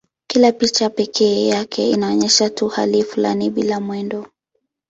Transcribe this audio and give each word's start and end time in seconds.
Kila 0.27 0.51
picha 0.51 0.89
pekee 0.89 1.47
yake 1.47 1.89
inaonyesha 1.89 2.49
tu 2.49 2.67
hali 2.67 3.03
fulani 3.03 3.49
bila 3.49 3.79
mwendo. 3.79 4.27